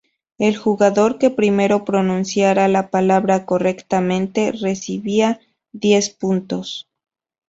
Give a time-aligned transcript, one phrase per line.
[0.39, 5.39] El jugador que primero pronunciara la palabra correctamente, recibía
[5.73, 6.87] diez puntos.